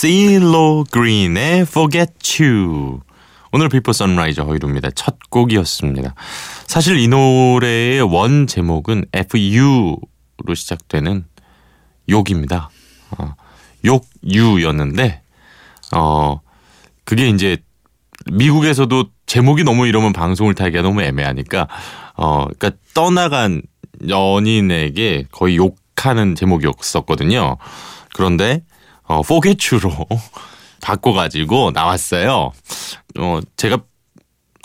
[0.00, 3.00] CeeLo Green의 Forget You.
[3.52, 4.92] 오늘 비포 선라이즈 허일후입니다.
[4.92, 6.14] 첫 곡이었습니다.
[6.66, 11.26] 사실 이 노래의 원 제목은 FU로 시작되는
[12.08, 12.70] 욕입니다.
[13.10, 13.34] 어,
[13.84, 15.20] 욕유였는데
[15.94, 16.40] 어
[17.04, 17.58] 그게 이제
[18.32, 21.68] 미국에서도 제목이 너무 이러면 방송을 타기가 너무 애매하니까
[22.16, 23.60] 어 그러니까 떠나간
[24.08, 27.58] 연인에게 거의 욕하는 제목이었었거든요.
[28.14, 28.62] 그런데
[29.10, 29.90] 어 Forget You로
[30.82, 32.52] 바꿔가지고 나왔어요.
[33.18, 33.78] 어 제가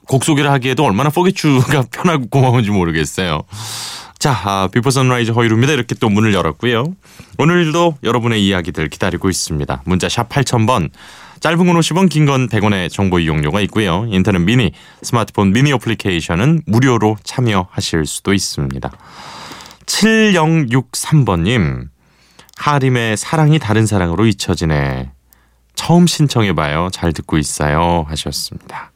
[0.08, 3.42] 곡 소개를 하기에도 얼마나 포게츄가 편하고 고마운지 모르겠어요.
[4.20, 5.74] 자, 아, 비포 선라이즈 허일후입니다.
[5.74, 6.94] 이렇게 또 문을 열었고요.
[7.38, 9.82] 오늘도 여러분의 이야기들 기다리고 있습니다.
[9.86, 10.90] 문자 샵 8000번,
[11.42, 14.08] 짧은 건 50원, 긴 건 100원의 정보 이용료가 있고요.
[14.10, 14.72] 인터넷 미니,
[15.04, 18.90] 스마트폰 미니 어플리케이션은 무료로 참여하실 수도 있습니다.
[19.86, 21.90] 7063번님,
[22.58, 25.12] 하림의 사랑이 다른 사랑으로 잊혀지네.
[25.76, 26.90] 처음 신청해봐요.
[26.92, 28.06] 잘 듣고 있어요.
[28.08, 28.92] 하셨습니다.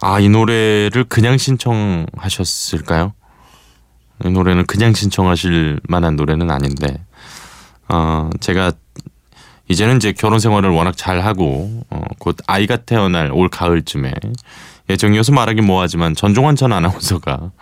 [0.00, 3.12] 아, 이 노래를 그냥 신청하셨을까요?
[4.24, 7.04] 이 노래는 그냥 신청하실 만한 노래는 아닌데,
[7.88, 8.72] 어, 제가
[9.68, 14.12] 이제는 이제 결혼 생활을 워낙 잘 하고, 어, 곧 아이가 태어날 올 가을쯤에
[14.88, 17.52] 예정이어서 말하기 뭐하지만 전종환 전 아나운서가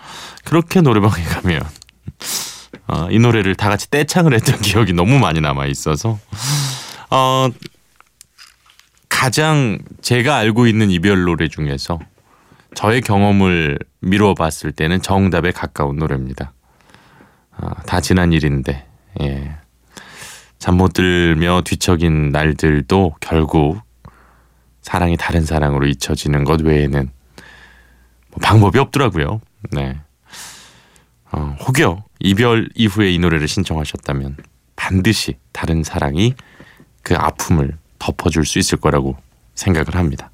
[0.45, 1.61] 그렇게 노래방에 가면
[2.89, 6.19] 어, 이 노래를 다 같이 떼창을 했던 기억이 너무 많이 남아 있어서
[7.11, 7.49] 어,
[9.09, 11.99] 가장 제가 알고 있는 이별 노래 중에서
[12.75, 16.53] 저의 경험을 미루어 봤을 때는 정답에 가까운 노래입니다.
[17.57, 18.87] 아, 다 지난 일인데,
[19.23, 19.57] 예.
[20.59, 23.81] 잠못 들며 뒤척인 날들도 결국
[24.83, 27.11] 사랑이 다른 사랑으로 잊혀지는 것 외에는
[28.31, 29.41] 뭐 방법이 없더라고요.
[29.73, 29.99] 네.
[31.33, 34.37] 어, 혹여 이별 이후에 이 노래를 신청하셨다면
[34.77, 36.35] 반드시 다른 사랑이
[37.03, 39.17] 그 아픔을 덮어줄 수 있을 거라고
[39.55, 40.31] 생각을 합니다.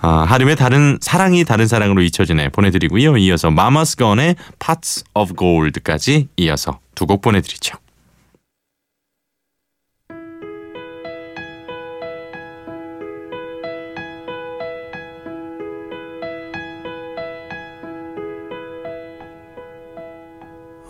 [0.00, 3.16] 아, 하림의 다른 사랑이 다른 사랑으로 잊혀지네 보내드리고요.
[3.16, 7.76] 이어서 마마스 건의 Parts of Gold까지 이어서 두 곡 보내드리죠.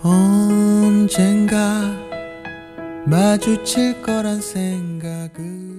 [0.08, 1.82] 언젠가
[3.04, 5.77] 마주칠 거란 생각은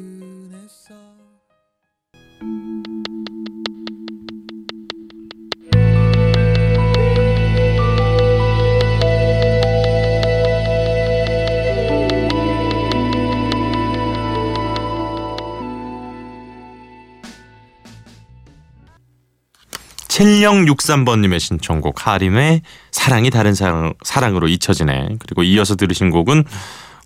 [20.19, 25.18] 7063번님의 신청곡 하림의 사랑이 다른 사랑, 사랑으로 잊혀지네.
[25.19, 26.44] 그리고 이어서 들으신 곡은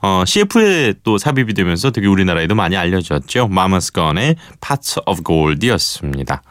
[0.02, 3.48] 어, CF에 또 삽입이 되면서 되게 우리나라에도 많이 알려졌죠.
[3.48, 6.42] 마마스건의 Parts of Gold이었습니다.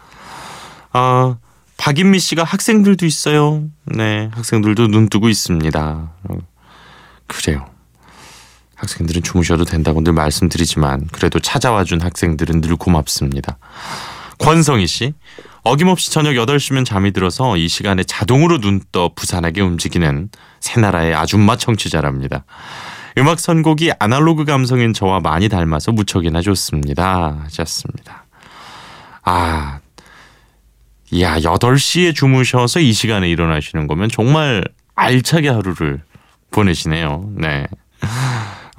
[0.95, 1.37] 어,
[1.77, 3.65] 박인미 씨가 학생들도 있어요.
[3.84, 6.12] 네, 학생들도 눈 뜨고 있습니다.
[7.27, 7.67] 그래요.
[8.77, 13.59] 학생들은 주무셔도 된다고 늘 말씀드리지만 그래도 찾아와 준 학생들은 늘 고맙습니다.
[14.38, 15.15] 권성희 씨.
[15.65, 20.28] 어김없이 저녁 8시면 잠이 들어서 이 시간에 자동으로 눈 떠 부산하게 움직이는
[20.60, 22.45] 새나라의 아줌마 청취자랍니다.
[23.18, 27.42] 음악 선곡이 아날로그 감성인 저와 많이 닮아서 무척이나 좋습니다.
[27.45, 28.24] 하셨습니다.
[29.22, 29.78] 아,
[31.21, 34.65] 야, 8시에 주무셔서 이 시간에 일어나시는 거면 정말
[34.95, 36.03] 알차게 하루를
[36.51, 37.30] 보내시네요.
[37.36, 37.66] 네.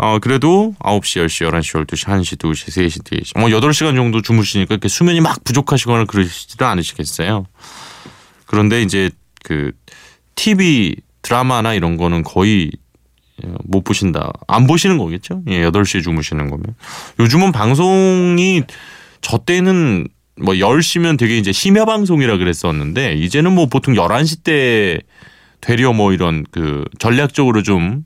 [0.03, 3.39] 어, 그래도 9시, 10시, 11시, 12시, 1시, 2시, 3시, 4시.
[3.39, 7.45] 뭐 8시간 정도 주무시니까 이렇게 수면이 막 부족하시거나 그러시지도 않으시겠어요.
[8.45, 9.11] 그런데 이제
[9.45, 9.71] 그
[10.35, 12.69] TV 드라마나 이런 거는 거의
[13.63, 14.33] 못 보신다.
[14.45, 15.41] 안 보시는 거겠죠?
[15.47, 16.75] 예, 8시에 주무시는 거면.
[17.21, 18.63] 요즘은 방송이
[19.21, 24.99] 저 때는 뭐 10시면 되게 이제 심야 방송이라 그랬었는데 이제는 뭐 보통 11시 때
[25.61, 28.03] 되려 뭐 이런 그 전략적으로 좀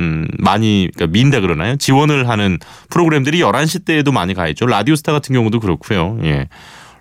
[0.00, 1.76] 음, 많이, 그러니까 민다 그러나요?
[1.76, 2.58] 지원을 하는
[2.90, 4.66] 프로그램들이 11시 때에도 많이 가 있죠.
[4.66, 6.18] 라디오스타 같은 경우도 그렇고요.
[6.24, 6.48] 예.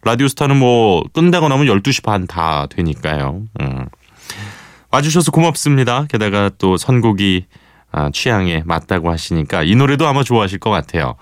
[0.04, 3.44] 라디오스타는 뭐 끝나고 나면 12시 반 다 되니까요.
[3.62, 3.86] 음.
[4.92, 6.06] 와주셔서 고맙습니다.
[6.10, 7.46] 게다가 또 선곡이
[7.92, 11.16] 아, 취향에 맞다고 하시니까 이 노래도 아마 좋아하실 것 같아요.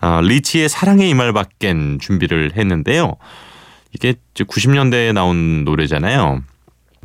[0.00, 3.14] 아, 리치의 사랑의 이말밖엔 준비를 했는데요.
[3.94, 6.42] 이게 90년대에 나온 노래잖아요.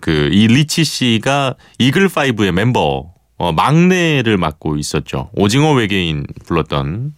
[0.01, 5.29] 그 이 리치 씨가 이글 파이브의 멤버 어, 막내를 맡고 있었죠.
[5.33, 7.13] 오징어 외계인 불렀던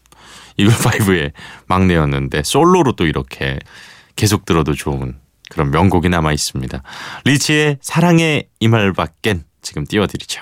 [0.58, 1.32] 이글 파이브의
[1.68, 3.60] 막내였는데 솔로로 또 이렇게
[4.16, 5.18] 계속 들어도 좋은
[5.50, 6.84] 그런 명곡이 남아 있습니다.
[7.26, 10.42] 리치의 사랑의 이말밖엔 지금 띄워드리죠.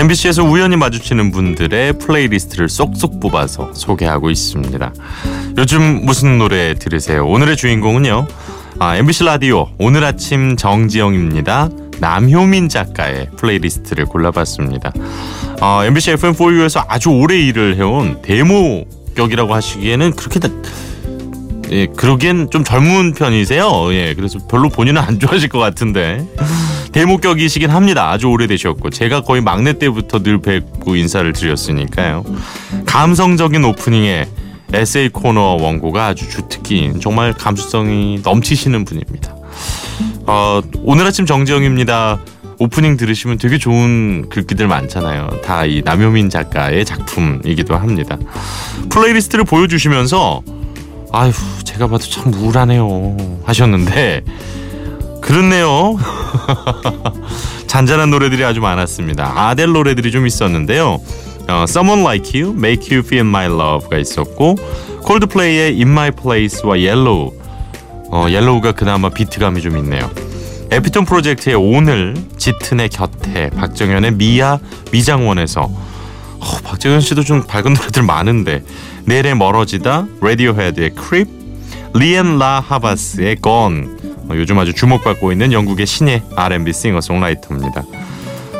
[0.00, 4.94] MBC에서 우연히 마주치는 분들의 playlist를 쏙쏙 뽑아서 소개하고 있습니다.
[5.58, 7.26] 요즘 무슨 노래 들으세요?
[7.26, 8.26] 오늘의 주인공은요.
[8.78, 11.68] 아, MBC 라디오 오늘 아침 정지영입니다.
[11.98, 14.90] 남효민 작가의 playlist를 골라봤습니다.
[15.60, 20.48] 어, MBC FM4U에서 아주 오래 일을 해온 대모 격이라고 하시기에는 그렇게 다,
[21.72, 23.92] 예, 그러기엔 좀 젊은 편이세요.
[23.92, 26.26] 예, 그래서 별로 본인은 안 좋아하실 것 같은데.
[26.92, 28.10] 대모 격이시긴 합니다.
[28.10, 32.24] 아주 오래되셨고 제가 거의 막내 때부터 늘 뵙고 인사를 드렸으니까요.
[32.86, 34.26] 감성적인 오프닝에
[34.72, 39.36] 에세이 코너 원고가 아주 주특기인 정말 감수성이 넘치시는 분입니다.
[40.26, 42.20] 어, 오늘 아침 정지영입니다.
[42.58, 45.40] 오프닝 들으시면 되게 좋은 글귀들 많잖아요.
[45.44, 48.18] 다 이 남효민 작가의 작품이기도 합니다.
[48.90, 50.42] playlist를 보여주시면서
[51.12, 51.32] 아휴
[51.64, 54.22] 제가 봐도 참 우울하네요 하셨는데
[55.20, 55.96] 그렇네요.
[57.68, 59.32] 잔잔한 노래들이 아주 많았습니다.
[59.36, 60.98] 아델 노래들이 좀 있었는데요.
[61.48, 64.56] 어, Someone Like You, Make You Feel My Love가 있었고
[65.02, 67.32] 콜드플레이의 In My Place와 Yellow
[68.12, 70.10] 어, 옐로우가 그나마 비트감이 좀 있네요.
[70.72, 74.58] 에피톤 프로젝트의 오늘, 짙은의 곁에, 박정현의 미아,
[74.92, 75.68] 미장원에서
[76.40, 78.62] 어, 박정현 씨도 좀 밝은 노래들 많은데
[79.04, 81.28] 넬의 멀어지다, 라디오헤드의 Creep,
[81.94, 83.86] 리엔 라 하바스의 Gone
[84.28, 87.84] 어, 요즘 아주 주목받고 있는 영국의 신예 R&B 싱어송라이터입니다.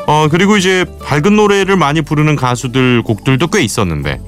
[0.06, 4.20] 어 그리고 이제 밝은 노래를 많이 부르는 가수들 곡들도 꽤 있었는데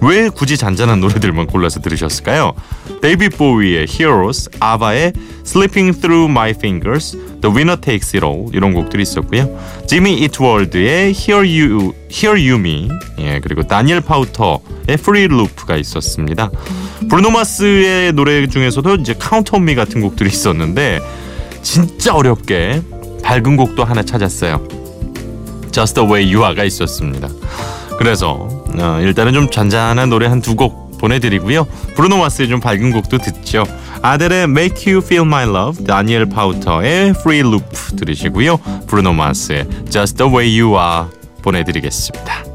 [0.00, 2.52] 왜 굳이 잔잔한 노래들만 골라서 들으셨을까요?
[3.04, 5.12] 데이빗 보위의 Heroes, 아바의
[5.44, 7.12] Slipping Through My Fingers,
[7.42, 9.60] The Winner Takes It All 이런 곡들이 있었고요.
[9.86, 14.62] 지미 이트월드의 Hear You, Hear You Me, 예 그리고 다니엘 파우터의
[14.92, 16.50] Free Loop가 있었습니다.
[17.10, 21.00] 브루노마스의 노래 중에서도 이제 Count on Me 같은 곡들이 있었는데
[21.60, 22.80] 진짜 어렵게
[23.22, 24.66] 밝은 곡도 하나 찾았어요.
[25.72, 27.28] Just the Way You Are가 있었습니다.
[27.98, 28.48] 그래서
[28.78, 31.66] 어, 일단은 좀 잔잔한 노래 한 두 곡 보내드리고요.
[31.96, 33.64] 브루노 마스의 좀 밝은 곡도 듣죠.
[34.02, 37.64] 아델의 Make You Feel My Love, 다니엘 파우터의 Free Loop
[37.96, 38.56] 들으시고요.
[38.86, 41.08] 브루노 마스의 Just the Way You Are
[41.42, 42.53] 보내드리겠습니다.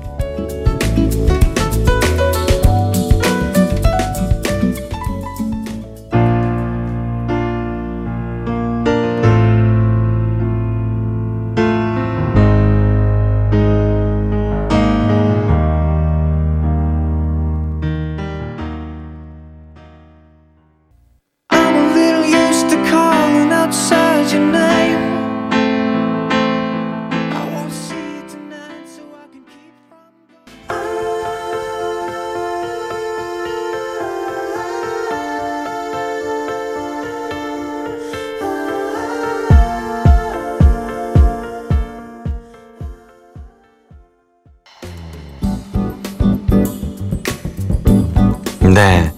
[48.79, 49.11] 네.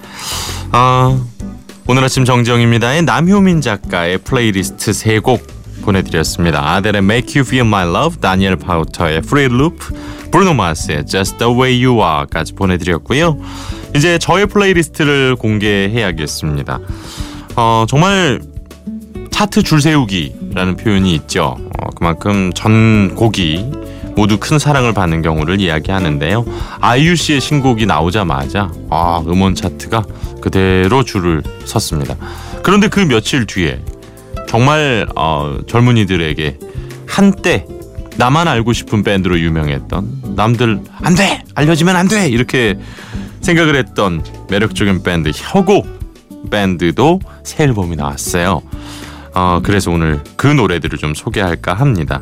[0.73, 1.23] 어,
[1.85, 5.45] 오늘 아침 정지영입니다의 남효민 작가의 플레이리스트 세 곡
[5.83, 6.67] 보내드렸습니다.
[6.73, 9.77] 아델의 Make You Feel My Love, 다니엘 파우터의 Free Loop,
[10.31, 13.37] 브루노 마스의 Just the Way You Are까지 보내드렸고요.
[13.95, 16.79] 이제 저의 playlist를 공개해야겠습니다.
[17.55, 18.41] 어, 정말
[19.29, 21.55] 차트 줄 세우기라는 표현이 있죠.
[21.79, 23.69] 어, 그만큼 전 곡이
[24.15, 26.45] 모두 큰 사랑을 받는 경우를 이야기하는데요.
[26.79, 30.03] 아이유 씨의 신곡이 나오자마자 아, 음원 차트가
[30.41, 32.15] 그대로 줄을 섰습니다.
[32.63, 33.81] 그런데 그 며칠 뒤에
[34.47, 36.59] 정말 어, 젊은이들에게
[37.07, 37.65] 한때
[38.17, 41.43] 나만 알고 싶은 밴드로 유명했던 남들 안 돼!
[41.55, 42.27] 알려지면 안 돼!
[42.27, 42.77] 이렇게
[43.41, 45.83] 생각을 했던 매력적인 밴드 혁오
[46.49, 48.61] 밴드도 새 앨범이 나왔어요.
[49.33, 52.21] 어, 그래서 오늘 그 노래들을 좀 소개할까 합니다.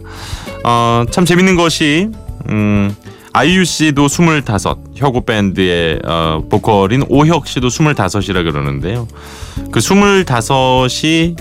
[0.63, 2.09] 어, 참 재밌는 것이
[2.49, 2.95] 음,
[3.33, 4.41] 아이유 씨도 25,
[4.95, 9.07] 혁오 밴드의 어, 보컬인 오혁 씨도 25이라 그러는데요.
[9.71, 11.37] 그 25이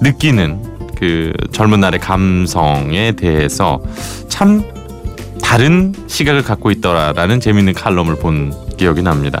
[0.00, 0.62] 느끼는
[0.96, 3.80] 그 젊은 날의 감성에 대해서
[4.28, 4.64] 참
[5.42, 9.40] 다른 시각을 갖고 있더라라는 재밌는 칼럼을 본 기억이 납니다.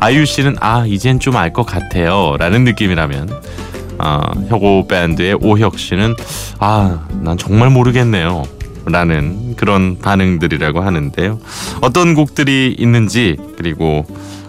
[0.00, 3.28] 아이유 씨는 아 이젠 좀 알 것 같아요라는 느낌이라면
[4.02, 6.14] 어, 혁오 밴드의 오혁 씨는
[6.58, 8.44] 아 난 정말 모르겠네요.
[8.86, 11.38] 라는 그런 반응들이라고 하는데요.
[11.82, 14.06] 어떤 곡들이 있는지 그리고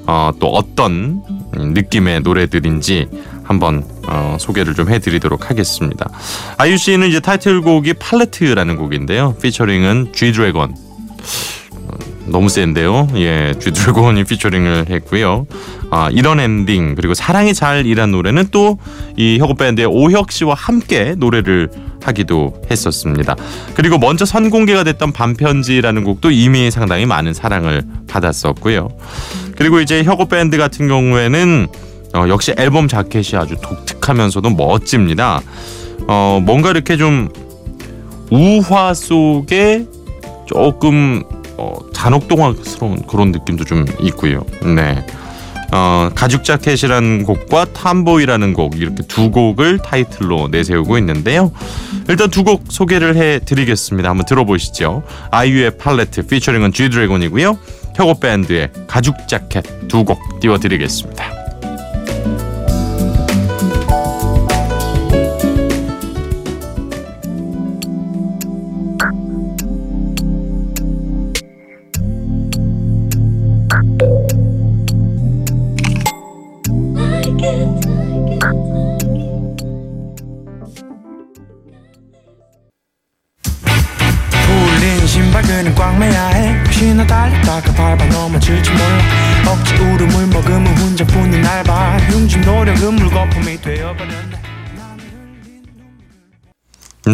[0.07, 1.21] 어, 또 어떤
[1.53, 3.09] 느낌의 노래들인지
[3.43, 6.09] 한번 어, 소개를 좀 해드리도록 하겠습니다.
[6.57, 9.35] 아이유 씨는 이제 타이틀곡이 팔레트라는 곡인데요.
[9.41, 10.75] 피처링은 G 드래곤.
[12.31, 13.09] 어, 너무 센데요.
[13.15, 15.45] 예, 드래곤이 피처링을 했고요.
[15.91, 18.77] 아, 이런 엔딩 그리고 사랑이 잘 이란 노래는 또
[19.17, 21.69] 이 혁오 밴드의 오혁 씨와 함께 노래를
[22.03, 23.35] 하기도 했었습니다.
[23.75, 28.87] 그리고 먼저 선공개가 됐던 밤편지라는 곡도 이미 상당히 많은 사랑을 받았었고요.
[29.55, 31.67] 그리고 이제 혁오 밴드 같은 경우에는
[32.15, 35.41] 어, 역시 앨범 자켓이 아주 독특하면서도 멋집니다.
[36.07, 37.29] 어, 뭔가 이렇게 좀
[38.31, 39.85] 우화 속에
[40.47, 41.23] 조금
[41.61, 44.43] 어, 잔혹동화스러운 그런 느낌도 좀 있고요.
[44.75, 45.05] 네.
[45.73, 51.51] 어, 가죽 자켓이라는 곡과 탐보이라는 곡 이렇게 두 곡을 타이틀로 내세우고 있는데요.
[52.09, 54.09] 일단 두 곡 소개를 해드리겠습니다.
[54.09, 55.03] 한번 들어보시죠.
[55.31, 57.57] 아이유의 팔레트 피처링은 G 드래곤이고요.
[57.95, 61.40] 혁오 밴드의 가죽 자켓 두 곡 띄워드리겠습니다.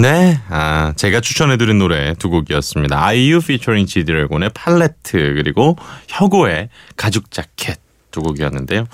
[0.02, 3.04] 네, 아, 제가 추천해드린 노래 두 곡이었습니다.
[3.04, 5.76] 아이유 피처링 지드래곤의 팔레트 그리고
[6.08, 7.80] 혁오의 가죽 자켓
[8.12, 8.86] 두 곡이었는데요.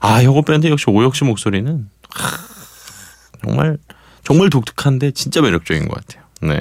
[0.00, 2.38] 아, 혁오 밴드 역시 오혁 씨 목소리는 하,
[3.44, 3.78] 정말
[4.22, 6.24] 정말 독특한데 진짜 매력적인 것 같아요.
[6.40, 6.60] 네.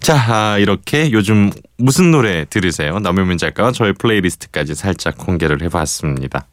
[0.00, 2.98] 자, 아, 이렇게 요즘 무슨 노래 들으세요?
[2.98, 6.46] 남현민 작가와 저의 플레이리스트까지 살짝 공개를 해봤습니다.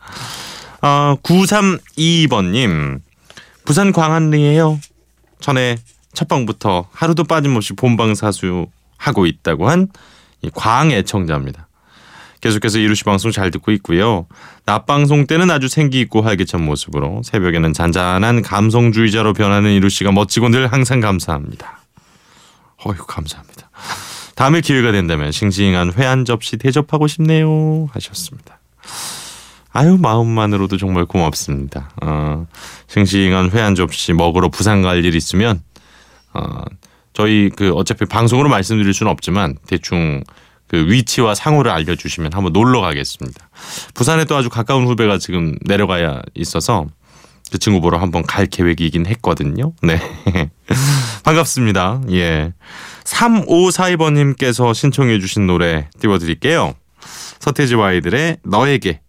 [0.83, 2.99] 어, 9322번님,
[3.65, 4.79] 부산 광안리에요.
[5.39, 5.77] 전에
[6.13, 9.87] 첫 방부터 하루도 빠짐없이 본방사수 하고 있다고 한이
[10.53, 11.67] 광애청자입니다.
[12.41, 14.25] 계속해서 이루시 방송 잘 듣고 있고요.
[14.65, 20.71] 낮 방송 때는 아주 생기 있고 활기찬 모습으로 새벽에는 잔잔한 감성주의자로 변하는 이루시가 멋지고 늘
[20.71, 21.81] 항상 감사합니다.
[22.83, 23.69] 어휴 감사합니다.
[24.35, 28.59] 다음에 기회가 된다면 싱싱한 회 한 접시 대접하고 싶네요 하셨습니다.
[29.71, 31.91] 아유 마음만으로도 정말 고맙습니다.
[32.01, 32.47] 어,
[32.87, 35.61] 싱싱한 회 한 접시 먹으러 부산 갈 일 있으면
[36.33, 36.63] 어,
[37.13, 40.23] 저희 그 어차피 방송으로 말씀드릴 수는 없지만 대충
[40.67, 43.49] 그 위치와 상호를 알려주시면 한번 놀러 가겠습니다.
[43.93, 46.87] 부산에 또 아주 가까운 후배가 지금 내려가야 있어서
[47.51, 49.73] 그 친구 보러 한번 갈 계획이긴 했거든요.
[49.81, 49.99] 네.
[51.23, 52.01] 반갑습니다.
[52.11, 52.53] 예.
[53.03, 56.73] 3542번님께서 신청해 주신 노래 띄워드릴게요.
[57.39, 59.01] 서태지와 아이들의 너에게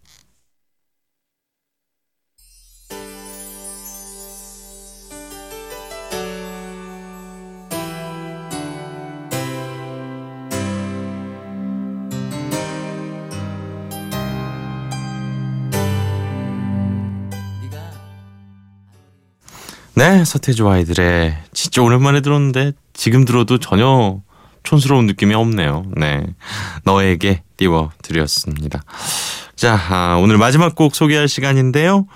[20.03, 24.21] 네, 서태지와 아이들의 진짜 오랜만에 들었는데 지금 들어도 전혀
[24.65, 25.85] 촌스러운 느낌이 없네요.
[25.97, 26.27] 네,
[26.83, 28.83] 너에게 띄워드렸습니다.
[29.55, 32.09] 자, 아, 오늘 마지막 곡 소개할 시간인데요.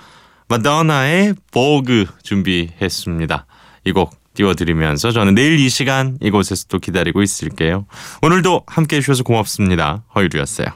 [0.49, 3.45] 마더나의 보그 준비했습니다.
[3.85, 7.85] 이 곡 띄워드리면서 저는 내일 이 시간 이곳에서 또 기다리고 있을게요.
[8.21, 10.03] 오늘도 함께해 주셔서 고맙습니다.
[10.13, 10.67] 허유리였어요.